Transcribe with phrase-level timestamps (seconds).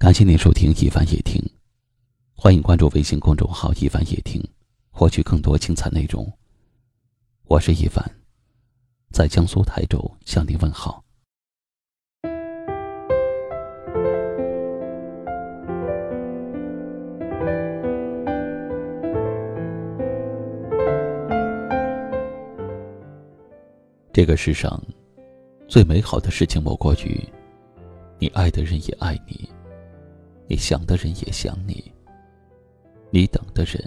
[0.00, 1.38] 感谢您收听一凡夜听，
[2.34, 4.42] 欢迎关注微信公众号一凡夜听，
[4.90, 6.26] 获取更多精彩内容。
[7.44, 8.02] 我是一凡，
[9.12, 11.04] 在江苏台州向您问好。
[24.14, 24.82] 这个世上，
[25.68, 27.22] 最美好的事情莫过于，
[28.18, 29.46] 你爱的人也爱你。
[30.50, 31.92] 你想的人也想你，
[33.10, 33.80] 你等的人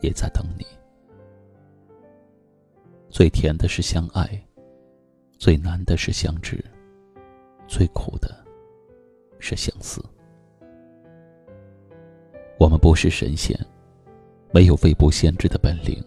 [0.00, 0.66] 也在等你。
[3.08, 4.28] 最甜的是相爱，
[5.38, 6.60] 最难的是相知，
[7.68, 8.36] 最苦的
[9.38, 10.04] 是相思。
[12.58, 13.56] 我们不是神仙，
[14.52, 16.04] 没有未卜先知的本领。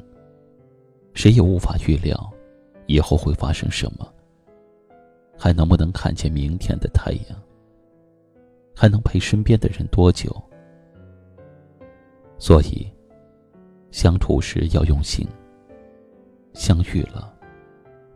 [1.13, 2.29] 谁也无法预料
[2.87, 4.13] 以后会发生什么，
[5.37, 7.44] 还能不能看见明天的太阳？
[8.75, 10.35] 还能陪身边的人多久？
[12.37, 12.91] 所以，
[13.91, 15.25] 相处时要用心。
[16.53, 17.33] 相遇了，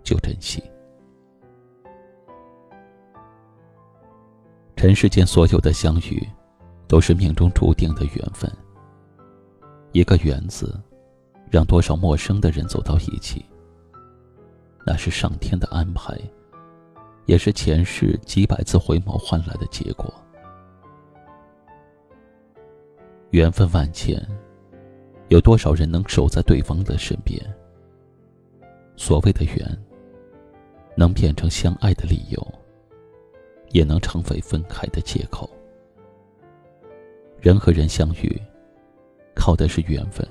[0.03, 0.63] 就珍惜。
[4.75, 6.25] 尘世间所有的相遇，
[6.87, 8.49] 都是命中注定的缘分。
[9.91, 10.79] 一个“缘”字，
[11.49, 13.43] 让多少陌生的人走到一起。
[14.85, 16.17] 那是上天的安排，
[17.25, 20.13] 也是前世几百次回眸换来的结果。
[23.31, 24.19] 缘分万千，
[25.27, 27.39] 有多少人能守在对方的身边？
[28.95, 29.77] 所谓的缘，
[30.95, 32.53] 能变成相爱的理由，
[33.69, 35.47] 也能成为分开的借口。
[37.39, 38.41] 人和人相遇，
[39.35, 40.27] 靠的是缘分；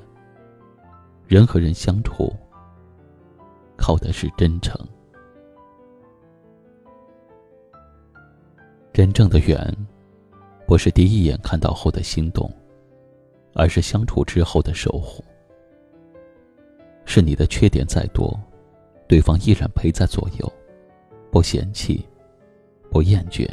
[1.29, 2.35] 人和人相处，
[3.77, 4.77] 靠的是真诚。
[8.93, 9.73] 真正的缘，
[10.67, 12.53] 不是第一眼看到后的心动。
[13.59, 15.25] 而是相处之后的守护，
[17.05, 18.39] 是你的缺点再多，
[19.08, 20.52] 对方依然陪在左右，
[21.33, 22.07] 不嫌弃，
[22.89, 23.51] 不厌倦。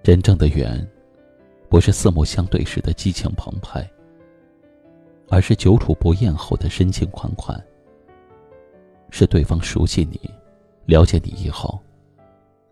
[0.00, 0.88] 真正的缘，
[1.68, 3.84] 不是四目相对时的激情澎湃，
[5.28, 7.60] 而是久处不厌后的深情款款。
[9.10, 10.20] 是对方熟悉你，
[10.86, 11.80] 了解你以后，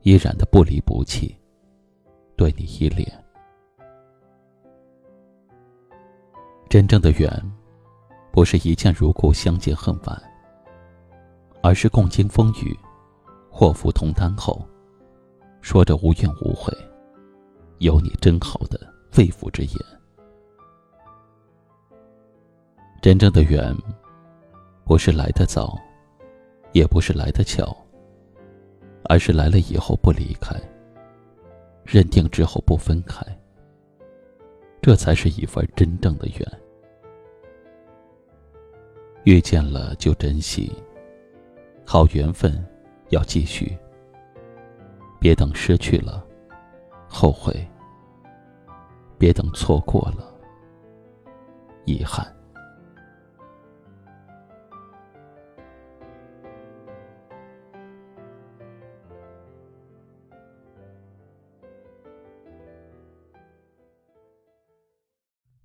[0.03, 1.37] 依然的不离不弃，
[2.37, 3.19] 对你依恋。
[6.70, 7.28] 真正的缘，
[8.31, 10.22] 不是一见如故、相见恨晚，
[11.64, 12.78] 而是共经风雨、
[13.50, 14.64] 祸福同担后，
[15.60, 16.72] 说着无怨无悔，
[17.78, 18.78] 有你真好的
[19.10, 19.75] 肺腑之言。
[23.03, 23.76] 真正的缘，
[24.84, 25.76] 不是来得早，
[26.70, 27.76] 也不是来得巧，
[29.06, 30.54] 而是来了以后不离开，
[31.82, 33.26] 认定之后不分开。
[34.82, 36.60] 这才是一份真正的缘。
[39.24, 40.72] 遇见了就珍惜，
[41.84, 42.64] 好缘分
[43.10, 43.76] 要继续。
[45.18, 46.26] 别等失去了
[47.06, 47.54] 后悔，
[49.18, 50.34] 别等错过了
[51.84, 52.26] 遗憾。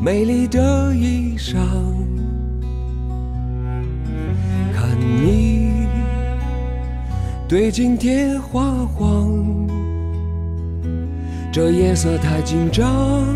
[0.00, 1.56] 美丽的衣裳，
[4.72, 5.88] 看你
[7.48, 9.66] 对镜贴花黄，
[11.52, 13.26] 这夜色太紧张，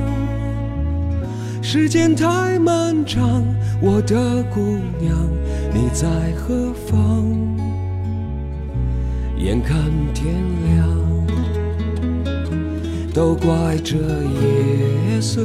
[1.61, 3.45] 时间太漫长，
[3.81, 4.61] 我的姑
[5.01, 5.19] 娘，
[5.75, 7.27] 你在何方？
[9.37, 9.77] 眼看
[10.15, 10.33] 天
[10.65, 10.89] 亮，
[13.13, 15.45] 都怪这夜色